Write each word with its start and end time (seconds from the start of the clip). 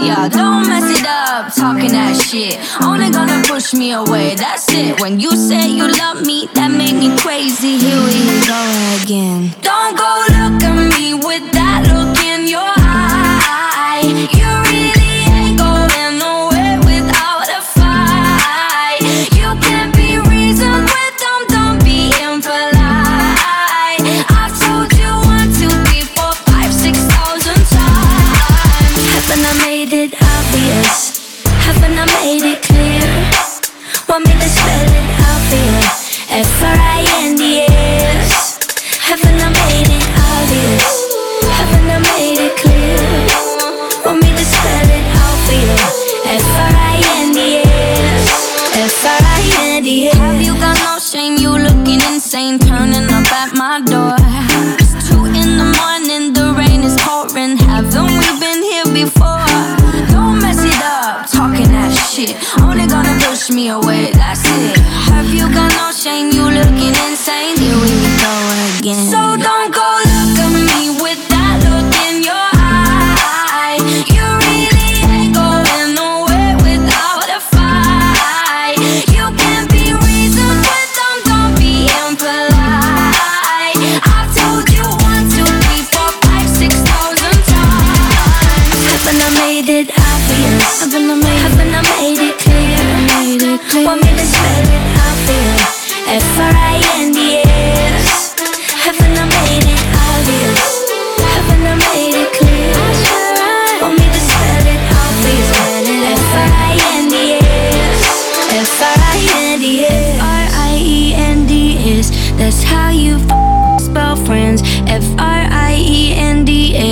Yeah, 0.00 0.28
don't 0.28 0.66
mess 0.66 1.00
it 1.00 1.06
up, 1.06 1.54
talking 1.54 1.92
that 1.92 2.16
shit. 2.16 2.58
Only 2.82 3.10
gonna 3.10 3.42
push 3.46 3.74
me 3.74 3.92
away, 3.92 4.34
that's 4.34 4.72
it. 4.72 5.00
When 5.00 5.20
you 5.20 5.36
said 5.36 5.66
you 5.66 5.86
love 5.86 6.24
me, 6.24 6.48
that 6.54 6.70
made 6.70 6.94
me 6.94 7.16
crazy. 7.18 7.78
Here 7.78 8.00
we 8.00 8.20
go 8.46 8.60
again. 9.02 9.54
Don't 9.60 9.96
go 9.96 10.12
look 10.36 10.62
at 10.62 10.98
me 10.98 11.14
with 11.14 11.44
that 11.52 11.84
look 11.92 12.16
in 12.24 12.48
your 12.48 12.60
eye. 12.62 14.28
You 14.32 14.51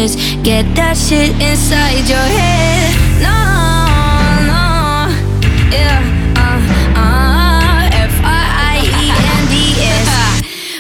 is 0.01 0.17
get 0.43 0.65
that 0.75 0.97
shit 0.97 1.31
inside 1.45 2.09
your 2.09 2.29
head. 2.41 2.89
No, 3.21 3.37
no, 4.49 5.13
yeah. 5.69 6.01
Uh, 6.41 6.57
uh, 6.97 8.09
F 8.09 8.15
I 8.25 8.41
I 8.73 8.89
E 8.97 9.07
N 9.13 9.45
D 9.53 9.55
S. 9.77 10.09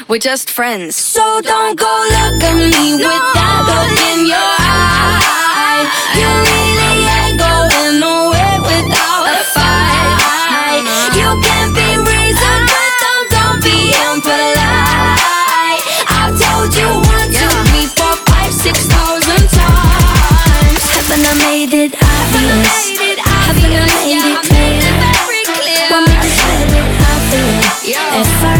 We're 0.09 0.25
just 0.25 0.49
friends. 0.51 0.97
So 0.97 1.21
don't 1.43 1.77
go 1.79 1.93
look 2.17 2.43
at 2.49 2.55
me 2.57 2.97
with 2.97 3.25
that 3.37 3.61
look 3.69 3.93
in 4.09 4.25
your 4.25 4.53
eye. 4.57 5.85
You 6.17 6.31
really 6.49 7.05
ain't 7.21 7.37
going 7.37 8.01
nowhere 8.01 8.59
without 8.65 9.29
a 9.29 9.45
fight. 9.53 10.81
You 11.13 11.29
can 11.45 11.67
be 11.77 11.89
reasoned, 12.09 12.65
but 12.73 12.93
don't, 13.05 13.27
don't 13.37 13.61
be 13.61 13.93
impolite. 14.01 15.85
I've 16.09 16.33
told 16.41 16.73
you 16.73 16.89
one, 17.05 17.29
two, 17.37 17.70
times. 21.31 21.95
Haven't 21.95 22.43
I 22.43 22.75
made 22.75 23.05
it 23.07 23.21
obvious? 23.21 23.51
Haven't 23.51 23.71
I 23.71 23.95
made 24.03 24.27
it 24.27 24.43
clear? 25.61 25.87
Want 25.91 26.09
me 26.09 26.15
it 26.75 26.91
obvious? 27.87 28.60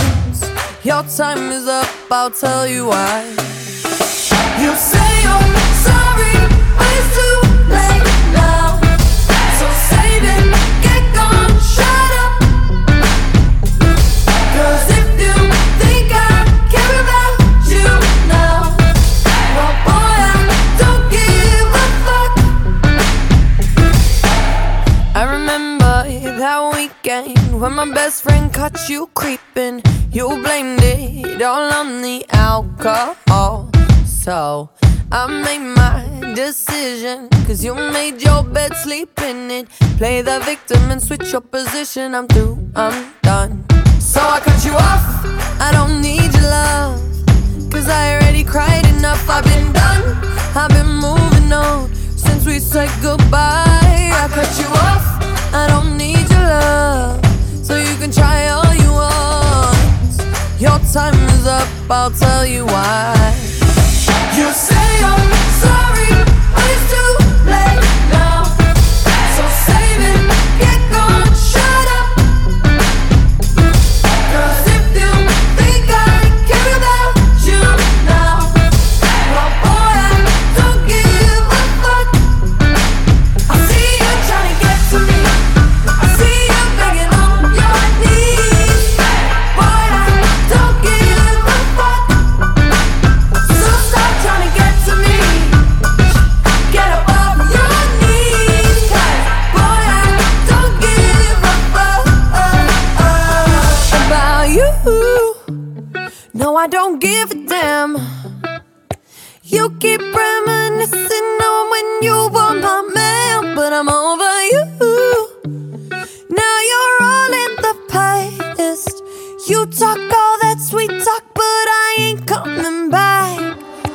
Your 0.83 1.03
time 1.03 1.51
is 1.51 1.67
up, 1.67 1.87
I'll 2.09 2.31
tell 2.31 2.67
you 2.67 2.87
why. 2.87 3.21
You 4.57 4.73
say 4.75 5.21
you're 5.21 5.61
sorry, 5.85 6.33
but 6.73 6.89
it's 6.97 7.13
too 7.13 7.37
late 7.69 8.01
now. 8.33 8.81
So 9.59 9.65
save 9.89 10.25
it, 10.25 10.49
get 10.81 11.03
gone, 11.13 11.53
shut 11.61 12.11
up. 12.25 12.33
Cause 14.57 14.89
if 14.89 15.07
you 15.21 15.37
think 15.77 16.09
I 16.17 16.49
care 16.73 16.97
about 17.05 17.37
you 17.69 17.85
now, 18.25 18.73
well, 19.53 19.75
boy, 19.85 20.17
I 20.17 20.41
don't 20.81 21.05
give 21.13 21.69
a 21.77 21.87
fuck. 22.05 22.33
I 25.15 25.23
remember 25.29 25.95
that 26.39 26.59
weekend 26.73 27.61
when 27.61 27.73
my 27.73 27.85
best 27.93 28.23
friend 28.23 28.51
caught 28.51 28.89
you 28.89 29.10
bed, 38.61 38.77
sleep 38.77 39.21
in 39.21 39.51
it. 39.51 39.69
Play 39.97 40.21
the 40.21 40.39
victim 40.51 40.91
and 40.91 41.01
switch 41.01 41.31
your 41.31 41.41
position. 41.41 42.13
I'm 42.15 42.27
through, 42.27 42.57
I'm 42.75 43.13
done. 43.21 43.51
So 43.99 44.19
I 44.35 44.39
cut 44.39 44.59
you 44.65 44.73
off. 44.73 45.03
I 45.67 45.69
don't 45.77 46.01
need 46.01 46.29
your 46.37 46.49
love. 46.59 46.99
Cause 47.71 47.87
I 47.87 48.03
already 48.15 48.43
cried 48.43 48.85
enough. 48.97 49.23
I've 49.29 49.45
been 49.53 49.71
done. 49.73 50.03
I've 50.61 50.71
been 50.77 50.93
moving 51.07 51.51
on 51.53 51.93
since 52.25 52.45
we 52.45 52.59
said 52.59 52.89
goodbye. 53.01 54.11
I 54.21 54.27
cut 54.37 54.51
you 54.61 54.69
off. 54.87 55.05
I 55.61 55.63
don't 55.71 55.97
need 55.97 56.25
your 56.33 56.47
love. 56.55 57.19
So 57.67 57.73
you 57.87 57.95
can 58.01 58.11
try 58.11 58.39
all 58.55 58.73
you 58.83 58.91
want. 59.01 60.11
Your 60.65 60.77
time 60.97 61.19
is 61.35 61.45
up. 61.47 61.69
I'll 61.89 62.11
tell 62.11 62.45
you 62.45 62.65
why. 62.65 63.15
You 64.37 64.47
say 64.67 64.89
I'm 65.11 65.31
sorry, 65.63 66.30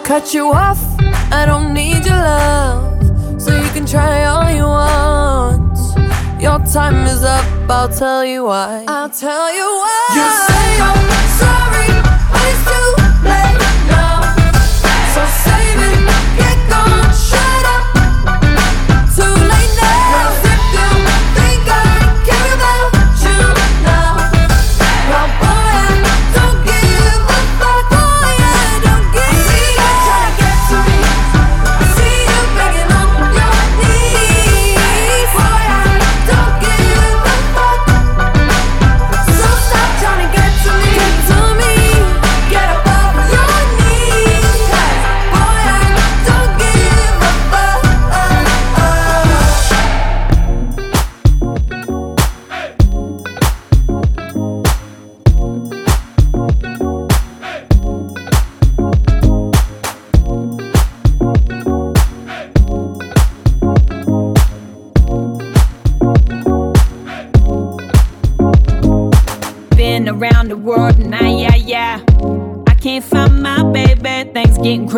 Cut 0.06 0.32
you 0.32 0.52
off, 0.52 0.78
I 1.32 1.44
don't 1.46 1.74
need 1.74 2.06
your 2.06 2.14
love. 2.14 3.42
So 3.42 3.52
you 3.52 3.68
can 3.70 3.84
try 3.84 4.22
all 4.24 4.48
you 4.48 4.62
want. 4.62 5.76
Your 6.40 6.60
time 6.60 7.06
is 7.08 7.24
up, 7.24 7.44
I'll 7.68 7.88
tell 7.88 8.24
you 8.24 8.44
why. 8.44 8.84
I'll 8.86 9.10
tell 9.10 9.52
you 9.52 9.66
why. 9.66 10.06
You 10.14 10.26
say 10.46 10.78
I'm 10.88 11.10
sorry, 11.42 11.90
but 12.30 12.44
it's 12.52 12.62
too 12.70 12.88
late 13.26 13.58
now. 13.90 14.22
So 15.12 15.26
save 15.42 15.82
it, 15.90 15.98
get 16.38 16.58
gone, 16.70 17.05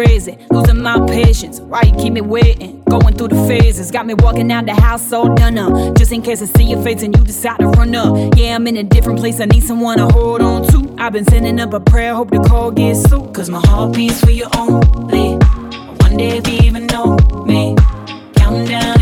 losing 0.04 0.80
my 0.80 1.04
patience. 1.06 1.60
Why 1.60 1.82
you 1.82 1.94
keep 1.96 2.12
me 2.12 2.20
waiting? 2.20 2.82
Going 2.88 3.14
through 3.14 3.28
the 3.28 3.46
phases, 3.46 3.90
got 3.90 4.06
me 4.06 4.14
walking 4.14 4.50
out 4.52 4.64
the 4.66 4.74
house 4.74 5.12
all 5.12 5.34
done 5.34 5.58
up. 5.58 5.96
Just 5.96 6.12
in 6.12 6.22
case 6.22 6.40
I 6.40 6.46
see 6.46 6.64
your 6.64 6.82
face 6.82 7.02
and 7.02 7.16
you 7.16 7.24
decide 7.24 7.58
to 7.58 7.66
run 7.68 7.94
up. 7.94 8.36
Yeah, 8.36 8.54
I'm 8.54 8.66
in 8.66 8.76
a 8.76 8.84
different 8.84 9.18
place, 9.18 9.40
I 9.40 9.46
need 9.46 9.62
someone 9.64 9.98
to 9.98 10.06
hold 10.06 10.40
on 10.40 10.66
to. 10.68 10.94
I've 10.98 11.12
been 11.12 11.24
sending 11.24 11.58
up 11.60 11.72
a 11.72 11.80
prayer, 11.80 12.14
hope 12.14 12.30
the 12.30 12.38
call 12.38 12.70
gets 12.70 13.06
through. 13.08 13.32
Cause 13.32 13.50
my 13.50 13.60
heart 13.66 13.94
beats 13.94 14.20
for 14.20 14.30
you 14.30 14.46
only. 14.56 15.36
One 16.04 16.16
day 16.16 16.38
if 16.38 16.46
you 16.46 16.58
even 16.60 16.86
know 16.86 17.16
me, 17.46 17.74
counting 18.36 18.66
down. 18.66 18.97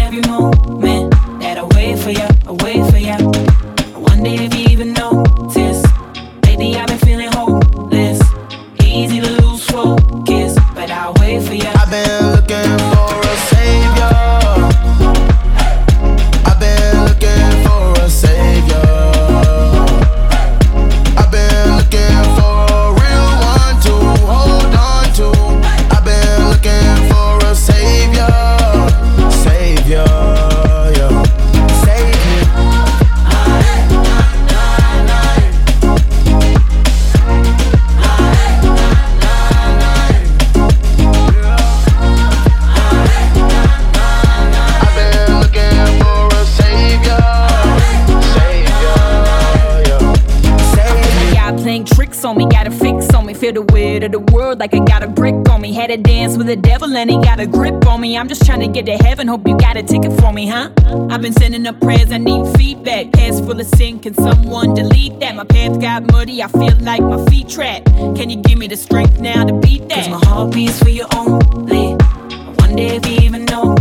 Lenny 56.97 57.21
got 57.21 57.39
a 57.41 57.47
grip 57.47 57.87
on 57.87 58.01
me. 58.01 58.17
I'm 58.17 58.27
just 58.27 58.47
trying 58.47 58.61
to 58.61 58.69
get 58.69 58.87
to 58.87 58.97
heaven. 58.97 59.29
Hope 59.29 59.47
you 59.47 59.55
got 59.59 59.77
a 59.77 59.83
ticket 59.83 60.19
for 60.19 60.33
me, 60.33 60.47
huh? 60.47 60.71
I've 61.11 61.21
been 61.21 61.35
sending 61.35 61.67
up 61.67 61.79
prayers. 61.79 62.11
I 62.11 62.17
need 62.17 62.57
feedback. 62.57 63.13
Past 63.13 63.45
full 63.45 63.61
of 63.61 63.67
sin. 63.67 63.99
Can 63.99 64.15
someone 64.15 64.73
delete 64.73 65.21
that? 65.21 65.37
My 65.37 65.45
path 65.45 65.79
got 65.79 66.11
muddy. 66.11 66.43
I 66.43 66.49
feel 66.49 66.75
like 66.81 67.03
my 67.03 67.23
feet 67.27 67.51
trapped. 67.51 67.85
Can 68.17 68.31
you 68.31 68.39
give 68.39 68.57
me 68.57 68.67
the 68.67 68.79
strength 68.79 69.21
now 69.21 69.45
to 69.45 69.53
beat 69.61 69.87
that? 69.91 70.07
Cause 70.07 70.09
my 70.09 70.27
heart 70.27 70.55
beats 70.55 70.83
for 70.83 70.89
you 70.89 71.05
only. 71.15 71.99
I 72.01 72.55
wonder 72.61 72.83
if 72.83 73.05
you 73.07 73.19
even 73.19 73.45
know. 73.45 73.77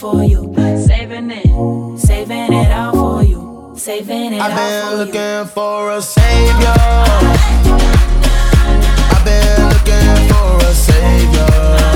for 0.00 0.24
you. 0.24 0.54
Saving 0.86 1.30
it, 1.30 1.98
saving 1.98 2.52
it 2.54 2.72
all 2.72 2.92
for 2.92 3.22
you. 3.22 3.74
Saving 3.76 4.32
it 4.32 4.40
all 4.40 4.48
for 4.48 4.56
you. 4.56 4.56
I've 4.56 4.56
been 4.56 4.98
looking 4.98 5.52
for 5.52 5.90
a 5.92 6.00
savior. 6.00 6.74
I've 9.12 9.24
been 9.26 9.68
looking 9.68 10.28
for 10.32 10.56
a 10.66 10.74
savior. 10.74 11.89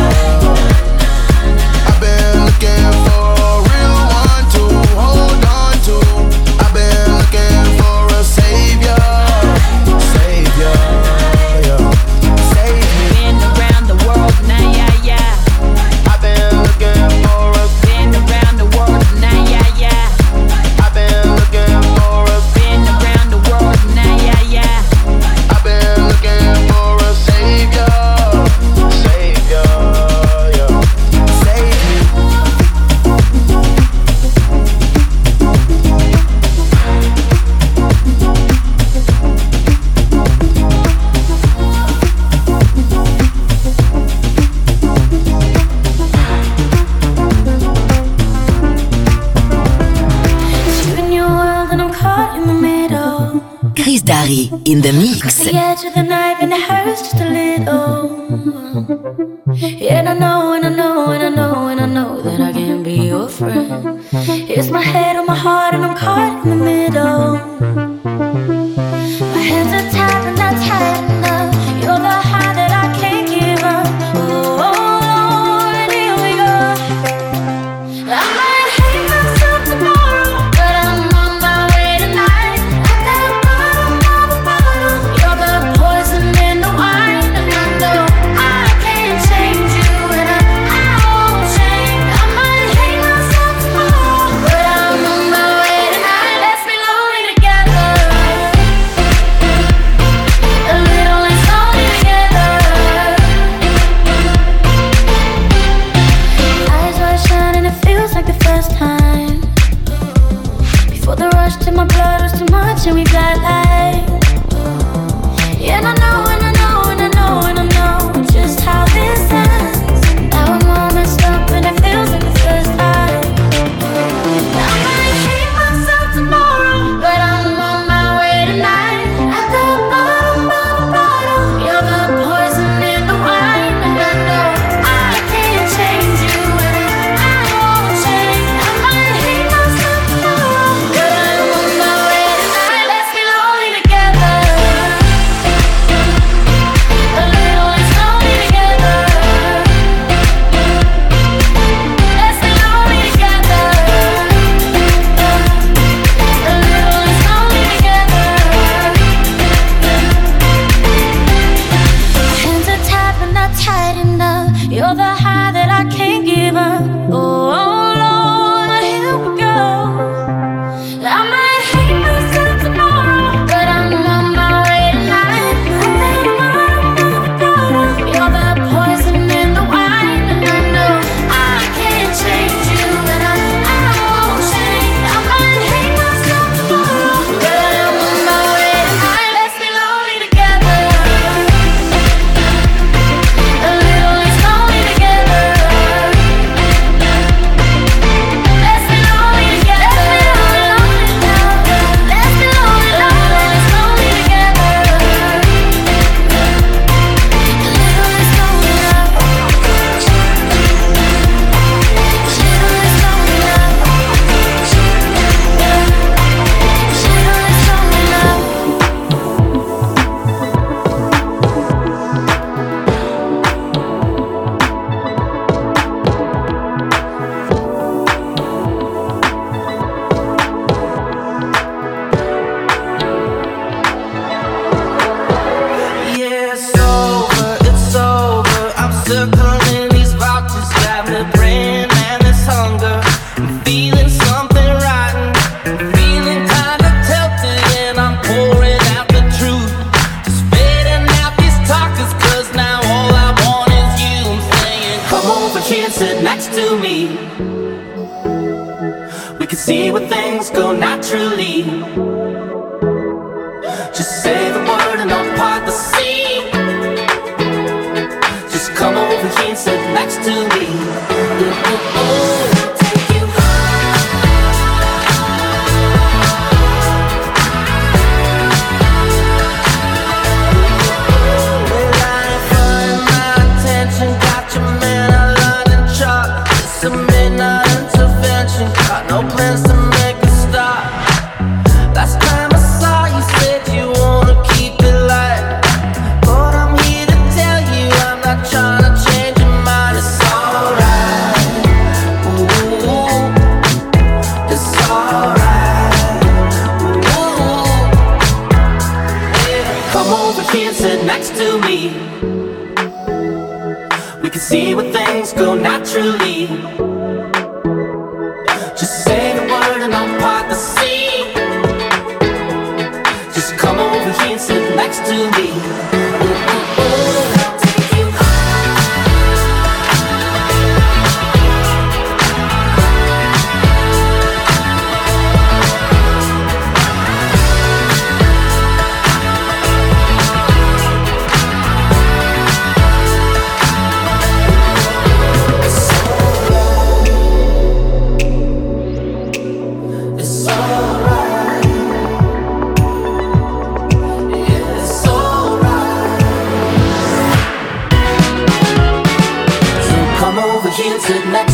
My 360.97 361.54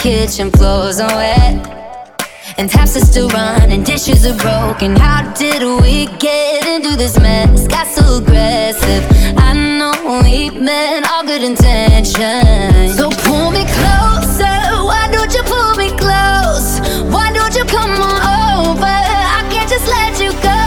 kitchen 0.00 0.50
floors 0.50 0.98
are 0.98 1.14
wet 1.14 2.16
And 2.56 2.70
taps 2.70 2.96
are 2.96 3.04
still 3.04 3.28
running, 3.28 3.82
dishes 3.82 4.24
are 4.24 4.36
broken 4.36 4.96
How 4.96 5.30
did 5.34 5.62
we 5.82 6.06
get 6.18 6.66
into 6.66 6.96
this 6.96 7.18
mess? 7.20 7.68
Got 7.68 7.86
so 7.86 8.16
aggressive 8.16 9.04
I 9.36 9.52
know 9.52 10.22
we 10.22 10.48
meant 10.58 11.06
all 11.10 11.22
good 11.22 11.42
intentions 11.42 12.96
So 12.96 13.10
pull 13.28 13.50
me 13.50 13.64
closer, 13.76 14.56
why 14.88 15.06
don't 15.12 15.34
you 15.34 15.42
pull 15.42 15.74
me 15.76 15.90
close? 15.90 16.80
Why 17.12 17.30
don't 17.32 17.54
you 17.54 17.64
come 17.64 17.90
on 17.90 18.68
over? 18.68 18.96
I 19.38 19.46
can't 19.52 19.68
just 19.68 19.86
let 19.86 20.18
you 20.18 20.32
go 20.40 20.60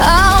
oh. 0.00 0.33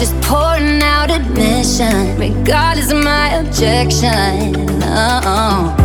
just 0.00 0.18
pouring 0.22 0.82
out 0.82 1.10
admission, 1.10 2.16
regardless 2.18 2.90
of 2.90 3.04
my 3.04 3.34
objection. 3.34 4.54
Oh, 4.82 5.76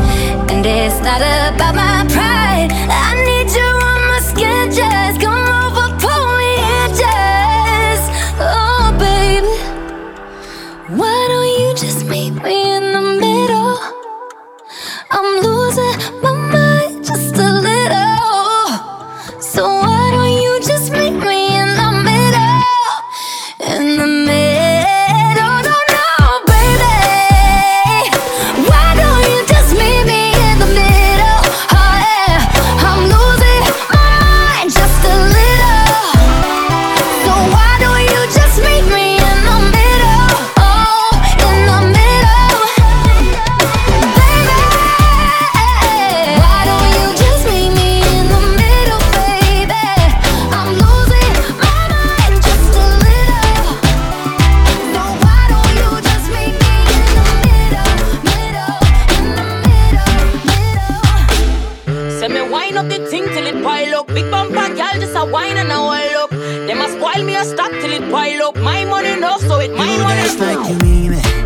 and 0.50 0.66
it's 0.66 1.02
not 1.02 1.20
about 1.20 1.76
my 1.76 2.05
me 67.26 67.36
a 67.36 67.44
stock 67.44 67.72
till 67.72 67.92
it 67.92 68.12
pile 68.12 68.44
up. 68.44 68.56
My 68.58 68.86
money 68.86 69.12
enough, 69.12 69.42
so 69.42 69.60
it 69.60 69.72
mine 69.72 70.02
one. 70.04 70.40
Like 70.40 70.70
you 70.70 70.78
mean 70.80 71.14
it. 71.14 71.45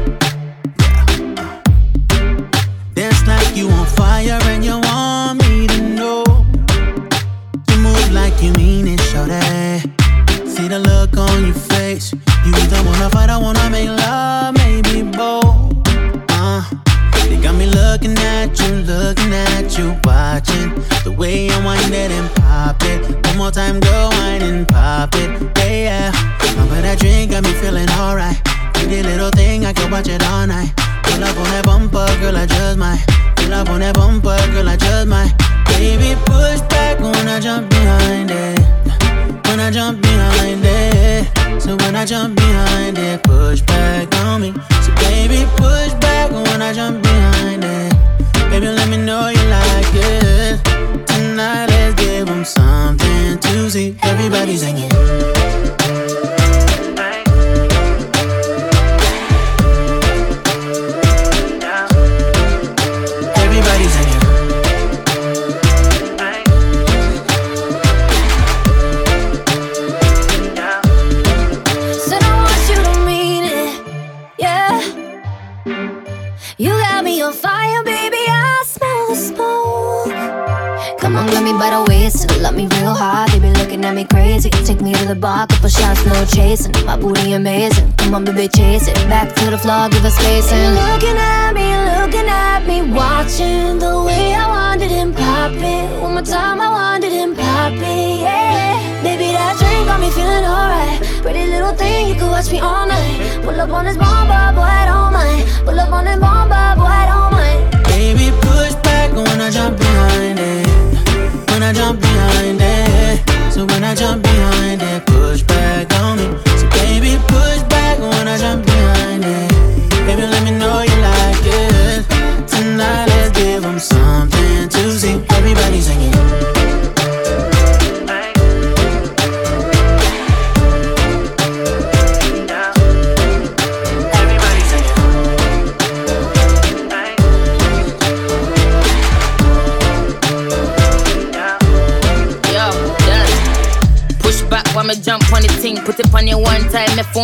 I 111.69 112.09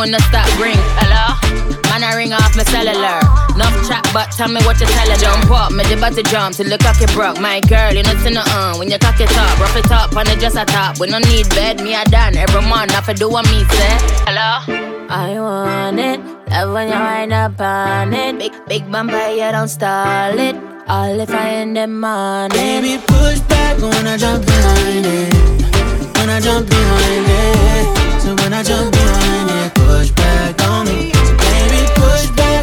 phone 0.05 0.11
no 0.11 0.19
stop 0.29 0.47
ring. 0.59 0.77
Hello? 1.01 1.23
Man, 1.89 2.03
I 2.03 2.15
ring 2.15 2.33
off 2.33 2.55
my 2.55 2.63
cellular. 2.63 3.19
Enough 3.55 3.87
chat, 3.87 4.05
but 4.13 4.31
tell 4.31 4.49
me 4.49 4.61
what 4.65 4.79
you 4.79 4.87
tell 4.87 5.09
her. 5.09 5.17
Jump 5.17 5.49
up, 5.51 5.71
me 5.71 5.83
the 5.83 5.95
to 5.95 6.23
jump 6.23 6.55
till 6.55 6.69
the 6.69 6.77
cocky 6.77 7.05
broke. 7.13 7.39
My 7.39 7.59
girl, 7.61 7.93
you 7.93 8.03
know 8.03 8.15
see 8.21 8.31
no 8.31 8.43
uh, 8.45 8.75
when 8.77 8.91
you 8.91 8.99
cock 8.99 9.19
it 9.19 9.31
up, 9.31 9.59
rough 9.59 9.75
it 9.75 9.91
up, 9.91 10.15
on 10.15 10.27
it 10.27 10.39
just 10.39 10.57
a 10.57 10.65
top. 10.65 10.99
We 10.99 11.07
no 11.07 11.19
need 11.19 11.49
bed, 11.49 11.81
me 11.81 11.95
a 11.95 12.03
done 12.05 12.35
every 12.37 12.61
month. 12.61 12.93
I 12.93 13.13
do 13.13 13.29
what 13.29 13.45
me 13.45 13.63
say. 13.75 13.95
Hello? 14.27 14.49
I 15.09 15.39
want 15.39 15.99
it, 15.99 16.19
love 16.49 16.73
when 16.73 16.87
you 16.89 16.99
wind 16.99 17.33
up 17.33 17.59
on 17.59 18.13
it. 18.13 18.39
Big, 18.39 18.53
big 18.67 18.91
bumper, 18.91 19.29
you 19.29 19.49
don't 19.51 19.69
stall 19.69 20.37
it. 20.37 20.55
All 20.87 21.19
if 21.19 21.31
I 21.31 21.61
in 21.61 21.73
the 21.73 21.87
morning. 21.87 22.57
Baby, 22.57 23.01
push 23.07 23.39
back 23.47 23.81
when 23.81 24.05
I 24.05 24.17
jump 24.17 24.45
behind 24.45 25.05
it 25.05 25.55
when 26.25 26.29
I 26.29 26.39
jump 26.39 26.67
behind 26.67 27.25
it. 27.27 28.21
So 28.21 28.35
when 28.35 28.53
I 28.53 28.63
jump 28.63 28.91
behind 28.91 29.21
it, 29.21 29.24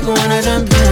back 0.02 0.18
when 0.18 0.30
I 0.32 0.40
jump 0.42 0.91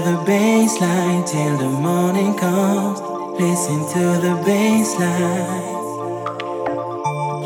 the 0.00 0.16
baseline 0.24 1.26
till 1.26 1.56
the 1.58 1.68
morning 1.68 2.34
comes. 2.38 3.00
Listen 3.38 3.80
to 3.92 4.20
the 4.20 4.34
baseline. 4.46 5.80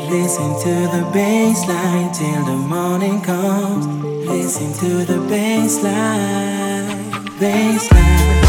Listen 0.09 0.51
to 0.63 0.73
the 0.95 1.03
baseline 1.11 2.15
till 2.17 2.45
the 2.45 2.55
morning 2.55 3.21
comes. 3.21 3.85
Listen 4.27 4.71
to 4.73 5.05
the 5.05 5.19
baseline. 5.27 7.11
Baseline. 7.39 8.44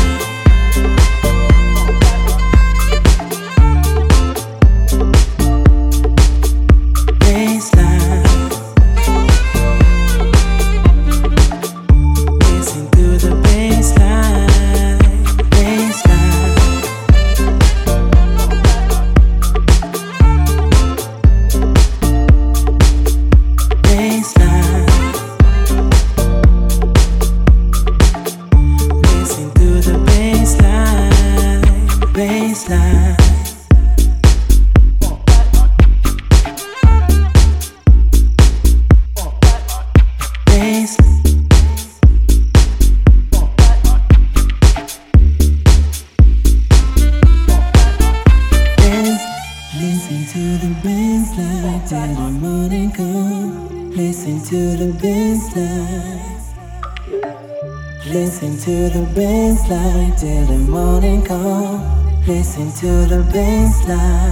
to 62.81 63.07
the 63.07 63.23
baseline. 63.33 64.26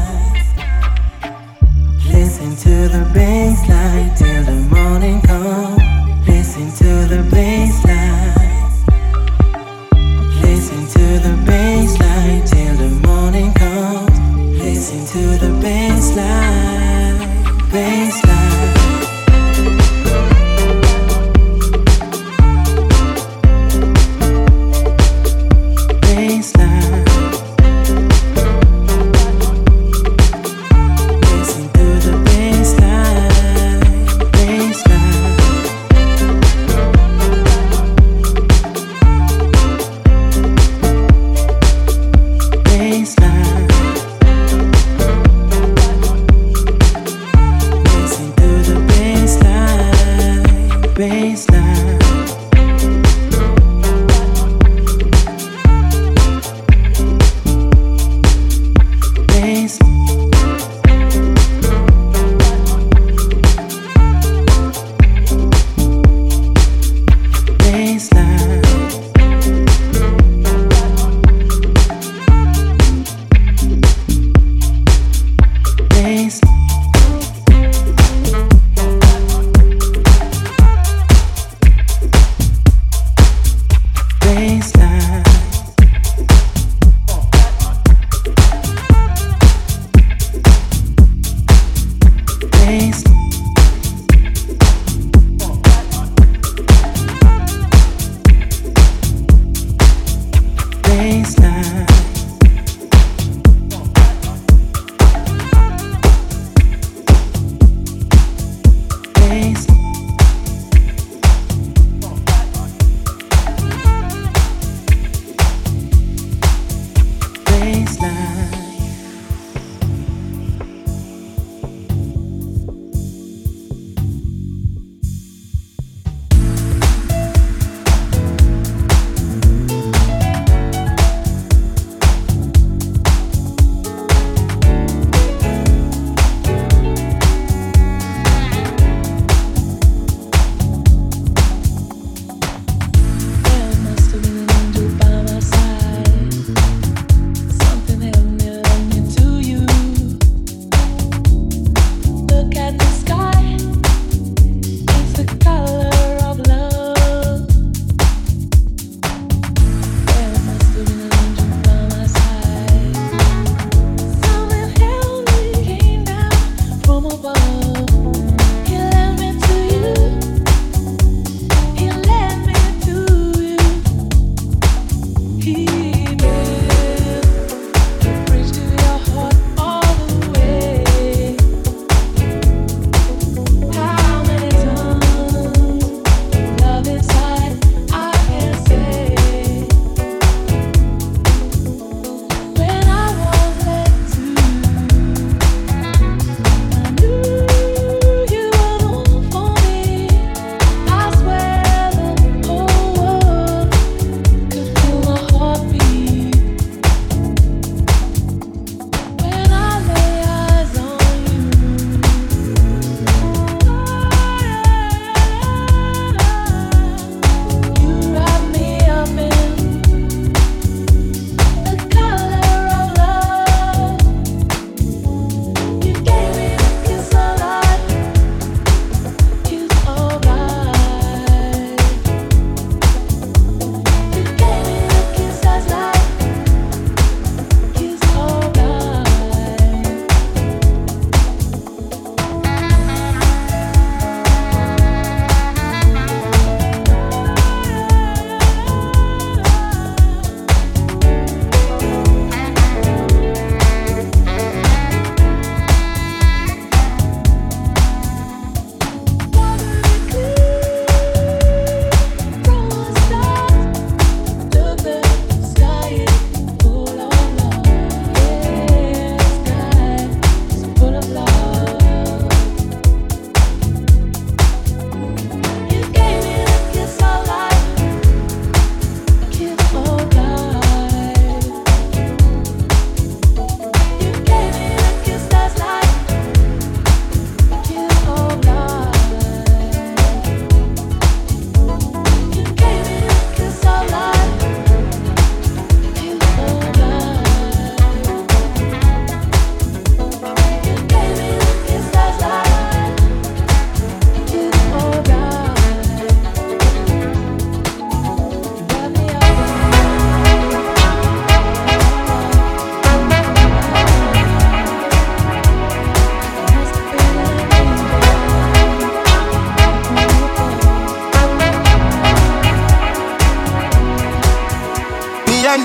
look 152.55 152.84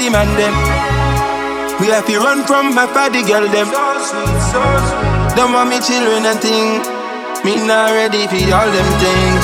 man 0.10 0.28
them. 0.38 0.54
We 1.80 1.88
have 1.88 2.06
to 2.08 2.18
run 2.20 2.44
from 2.46 2.76
my 2.76 2.86
party 2.86 3.22
girl 3.24 3.48
them. 3.48 3.70
Don't 5.38 5.54
want 5.54 5.70
me 5.70 5.80
children 5.80 6.26
and 6.26 6.40
thing. 6.42 6.82
Me 7.46 7.56
not 7.56 7.92
ready 7.94 8.28
for 8.28 8.42
all 8.52 8.68
them 8.68 8.90
things. 9.00 9.44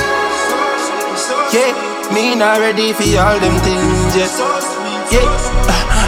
Yeah, 1.53 1.71
me 2.13 2.35
not 2.35 2.59
ready 2.59 2.91
for 2.93 3.07
all 3.21 3.39
them 3.39 3.55
things 3.61 4.15
yet. 4.17 4.33
Yeah, 5.13 5.29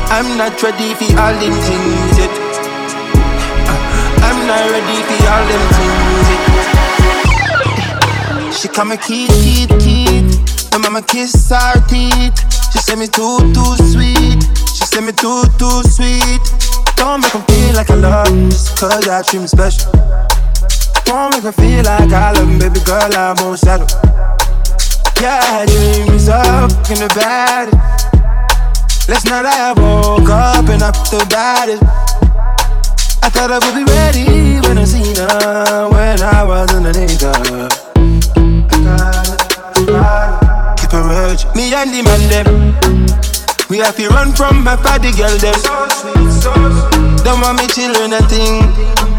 I'm 0.16 0.38
not 0.38 0.62
ready 0.62 0.94
for 1.00 1.14
all 1.22 1.36
them 1.40 1.56
things 1.64 2.18
yet. 2.20 2.34
I'm 4.28 4.40
not 4.50 4.66
ready 4.74 4.98
for 5.08 5.20
all 5.32 5.46
them 5.48 5.64
things 5.78 6.28
yet. 6.34 6.58
She 8.54 8.68
call 8.68 8.86
me 8.86 8.98
Keith, 8.98 9.30
Keith, 9.44 9.70
Keith. 9.80 10.72
My 10.74 10.80
mama 10.80 11.02
kiss 11.02 11.50
her 11.50 11.80
teeth. 11.88 12.36
She 12.72 12.80
say 12.80 12.96
me 12.96 13.08
too, 13.08 13.40
too 13.54 13.76
sweet. 13.92 14.27
Say 14.88 15.02
me 15.02 15.12
too, 15.12 15.44
too 15.60 15.84
sweet. 15.84 16.40
Don't 16.96 17.22
make 17.22 17.36
me 17.36 17.42
feel 17.50 17.76
like 17.76 17.90
I 17.92 17.96
love 17.96 18.28
just 18.50 18.80
cause 18.80 19.08
I 19.08 19.22
treat 19.22 19.42
me 19.42 19.48
special. 19.48 19.92
Don't 21.04 21.36
make 21.36 21.44
me 21.44 21.52
feel 21.52 21.84
like 21.84 22.12
I 22.12 22.32
love 22.32 22.48
me, 22.48 22.58
baby 22.58 22.80
girl, 22.86 23.14
I 23.14 23.36
won't 23.38 23.60
settle. 23.60 23.86
Yeah, 25.22 25.66
dreams 25.66 26.30
up 26.30 26.72
in 26.90 27.04
the 27.04 27.12
bed. 27.14 27.68
Last 29.10 29.26
night 29.26 29.46
I 29.46 29.74
woke 29.74 30.30
up 30.30 30.70
and 30.70 30.82
I 30.82 30.92
felt 31.12 31.30
bad. 31.30 31.70
I 33.22 33.30
thought 33.30 33.52
I 33.52 33.60
would 33.60 33.76
be 33.76 33.84
ready 33.92 34.66
when 34.68 34.78
I 34.78 34.86
seen 34.86 35.18
her 35.18 35.90
when 35.90 36.22
I 36.22 36.44
was 36.44 36.74
underneath 36.74 37.22
her. 37.22 37.34
I 37.36 39.28
it, 39.76 39.84
it. 39.84 40.80
Keep 40.80 40.94
a 40.94 41.02
urge, 41.28 41.46
me 41.56 41.74
and 41.74 41.92
the 41.92 42.02
man 42.04 42.30
them. 42.32 42.87
We 43.70 43.80
have 43.80 43.98
to 43.98 44.08
run 44.08 44.32
from 44.32 44.64
my 44.64 44.78
party 44.78 45.12
girl 45.12 45.36
them. 45.44 45.60
Don't 47.28 47.42
want 47.44 47.60
me 47.60 47.68
children 47.68 48.14
and 48.16 48.24
thing. 48.32 48.64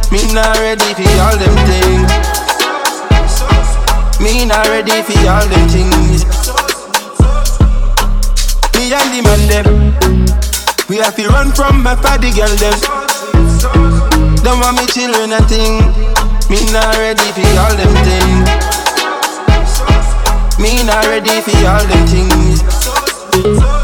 Me 0.09 0.25
not 0.33 0.57
ready 0.57 0.89
for 0.97 1.05
all 1.21 1.37
them 1.37 1.53
things. 1.69 2.09
Me 4.17 4.47
not 4.49 4.65
ready 4.69 5.05
for 5.05 5.21
all 5.29 5.45
them 5.53 5.69
things. 5.69 6.25
Me 8.73 8.89
and 8.89 9.13
the 9.13 9.21
man 9.21 9.43
them. 9.53 9.69
We 10.89 10.97
have 10.97 11.15
to 11.17 11.29
run 11.29 11.53
from 11.53 11.83
my 11.83 11.95
party 11.95 12.33
girl 12.33 12.49
them. 12.57 12.73
Don't 14.41 14.61
want 14.61 14.81
me 14.81 14.87
children 14.89 15.37
and 15.37 15.45
thing. 15.45 15.85
Me 16.49 16.65
not 16.73 16.97
ready 16.97 17.29
for 17.37 17.45
all 17.61 17.77
them 17.77 17.93
things. 18.01 18.49
Me 20.59 20.83
not 20.89 21.05
ready 21.05 21.37
for 21.45 21.53
all 21.69 21.85
them 21.85 22.07
things. 22.09 23.78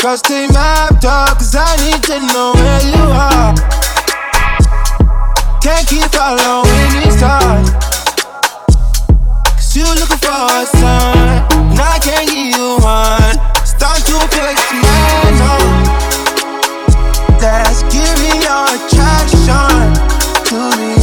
Cause 0.00 0.22
they 0.22 0.46
mapped 0.48 1.04
up, 1.04 1.36
cause 1.36 1.54
I 1.54 1.76
need 1.84 2.02
to 2.08 2.20
know 2.32 2.52
where 2.56 2.82
you 2.88 3.04
are. 3.12 3.52
Can't 5.60 5.86
keep 5.86 6.08
following 6.08 6.88
these 6.96 7.18
stars. 7.20 7.68
Cause 9.60 9.76
you 9.76 9.84
looking 10.00 10.16
for 10.16 10.32
a 10.32 10.64
sign, 10.64 11.44
and 11.52 11.78
I 11.78 11.98
can't 12.00 12.24
give 12.32 12.56
you 12.56 12.80
one. 12.80 13.36
Start 13.60 14.00
to 14.08 14.16
feel 14.32 14.44
like 14.48 14.56
some 14.56 14.80
man, 14.80 15.36
no. 15.36 15.56
That's 17.36 17.84
giving 17.92 18.40
your 18.40 18.64
attraction 18.72 19.84
to 20.48 20.60
me. 20.80 20.96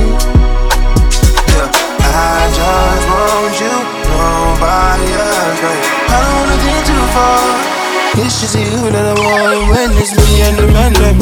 Yeah, 1.54 1.70
I 2.02 2.50
just 2.50 3.06
want 3.14 3.62
you, 3.62 3.78
nobody 4.10 5.06
else, 5.22 5.62
babe. 5.62 5.86
I 6.10 6.18
don't 6.18 6.34
wanna 6.34 6.58
get 6.66 6.82
too 6.88 7.06
far. 7.14 7.77
Just 8.18 8.58
you 8.58 8.90
that 8.90 9.06
I 9.06 9.14
want 9.14 9.70
when 9.70 9.94
it's 9.94 10.10
me 10.18 10.42
and 10.42 10.58
the 10.58 10.66
man 10.74 10.90
them. 10.98 11.22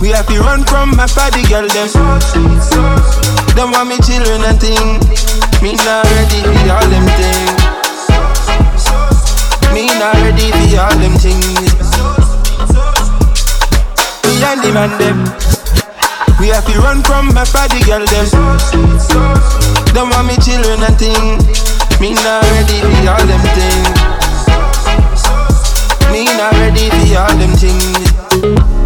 We 0.00 0.16
have 0.16 0.24
to 0.32 0.40
run 0.40 0.64
from 0.64 0.96
my 0.96 1.04
party 1.04 1.44
girl 1.44 1.68
them. 1.68 1.92
Don't 3.52 3.68
want 3.68 3.92
me 3.92 4.00
children 4.00 4.40
and 4.48 4.56
thing. 4.56 4.96
Me 5.60 5.76
not 5.84 6.08
ready 6.08 6.40
for 6.40 6.72
all 6.72 6.88
them 6.88 7.04
things. 7.20 7.60
Me 9.76 9.92
not 10.00 10.16
ready 10.24 10.48
for 10.56 10.88
all 10.88 10.96
them 10.96 11.20
things. 11.20 11.68
Me 14.24 14.40
and 14.40 14.64
the 14.64 14.72
man 14.72 14.88
them. 14.96 15.20
We 16.40 16.48
have 16.48 16.64
to 16.64 16.74
run 16.80 17.04
from 17.04 17.28
my 17.36 17.44
party 17.44 17.84
girl 17.84 18.08
them. 18.08 18.24
Don't 19.92 20.08
want 20.08 20.32
me 20.32 20.40
children 20.40 20.80
and 20.80 20.96
thing. 20.96 21.44
Me 22.00 22.16
not 22.24 22.40
ready 22.56 22.80
for 22.80 23.04
all 23.04 23.24
them 23.28 23.44
things. 23.52 24.23
Not 26.44 26.52
ready 26.56 26.90
for 26.90 27.18
all 27.20 27.38
them 27.38 27.56
things. 27.56 28.83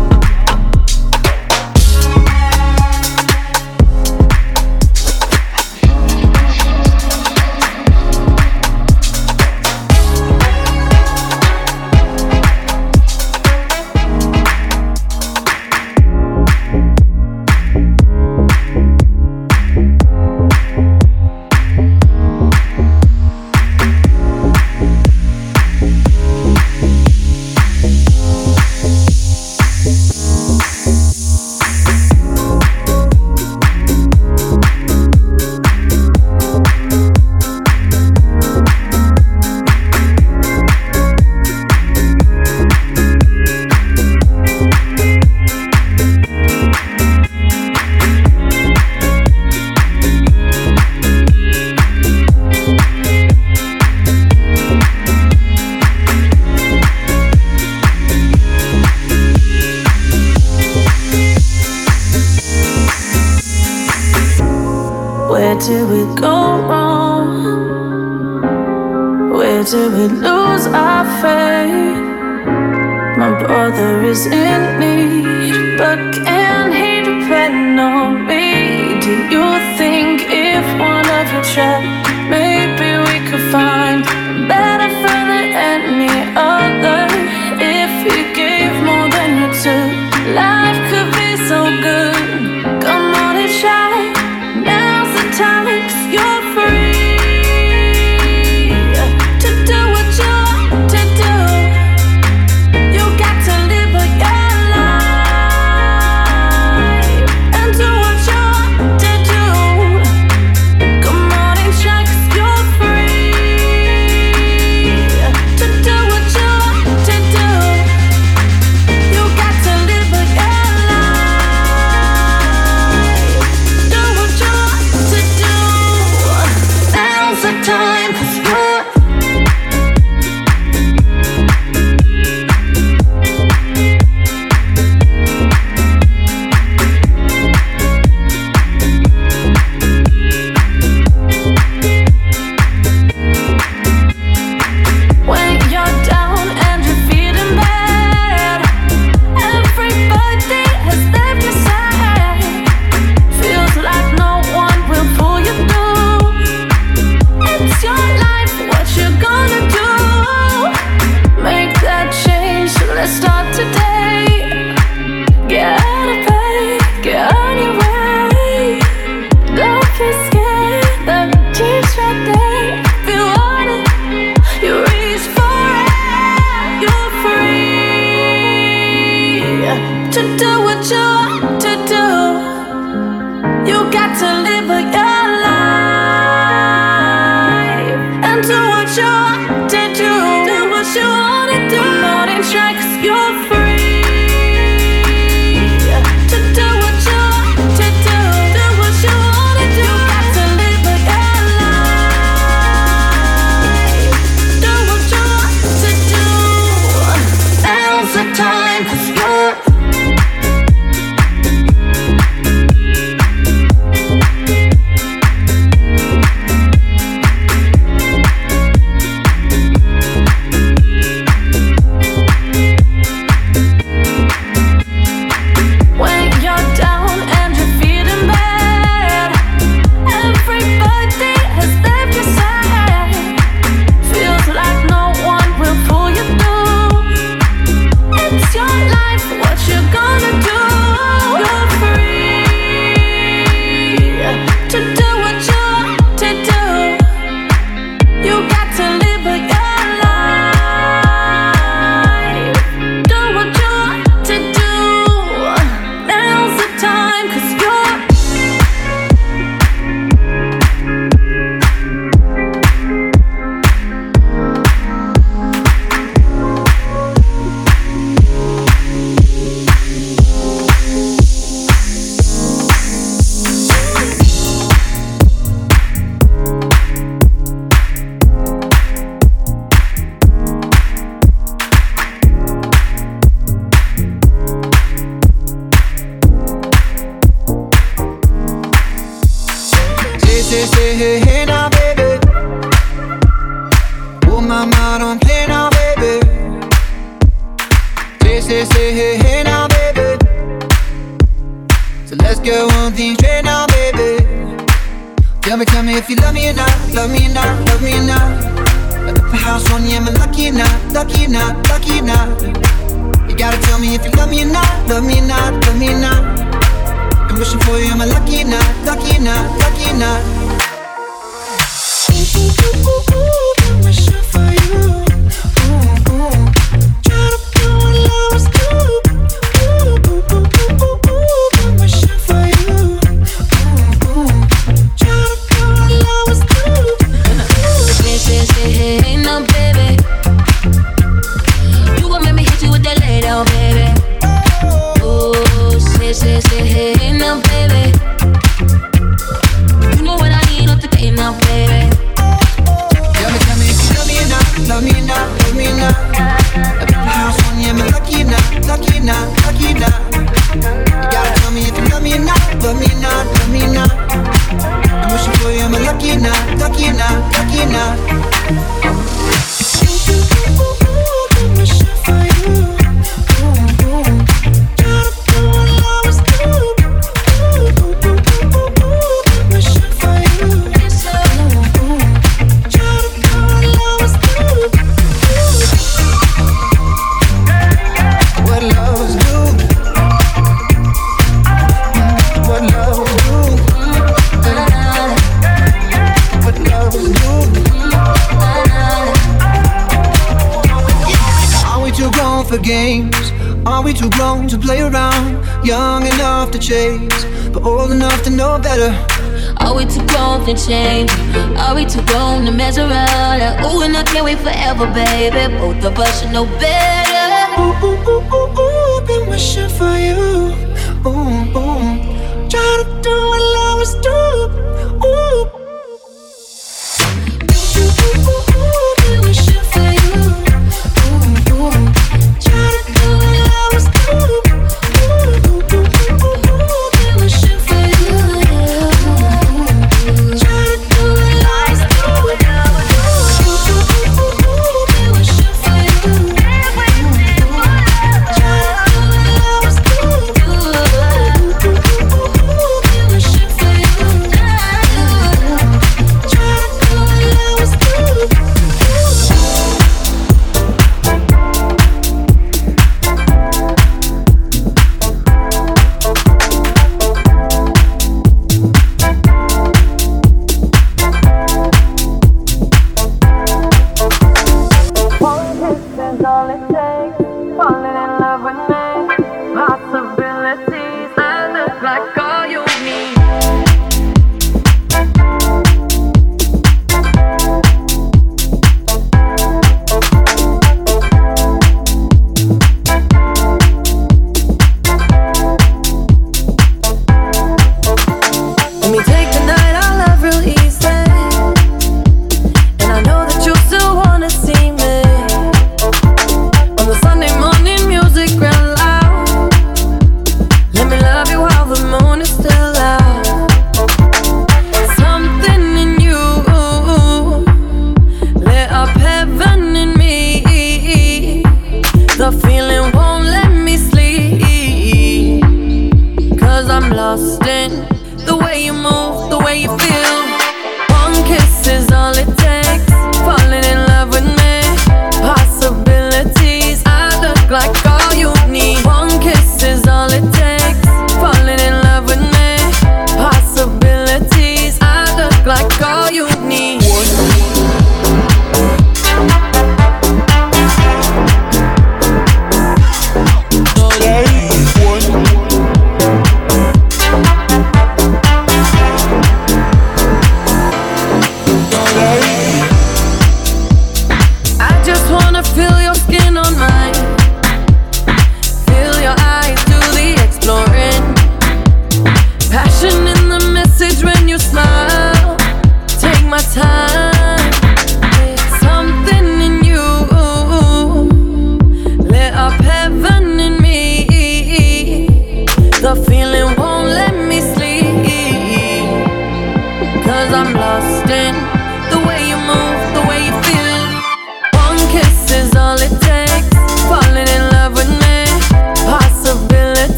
we 414.29 414.35
forever, 414.37 414.87
baby. 414.93 415.55
Both 415.59 415.85
of 415.85 415.99
us 415.99 416.21
should 416.21 416.33
know 416.33 416.45
better. 416.61 416.88